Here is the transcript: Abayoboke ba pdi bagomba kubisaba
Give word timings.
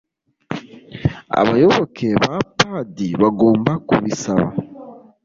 Abayoboke 1.39 2.07
ba 2.23 2.33
pdi 2.59 3.07
bagomba 3.21 3.71
kubisaba 3.87 4.49